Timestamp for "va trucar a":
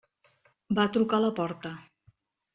0.79-1.25